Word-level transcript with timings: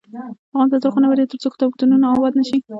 افغانستان 0.05 0.79
تر 0.83 0.89
هغو 0.89 0.99
نه 1.01 1.07
ابادیږي، 1.07 1.29
ترڅو 1.31 1.47
کتابتونونه 1.53 2.05
اباد 2.13 2.33
نشي. 2.39 2.57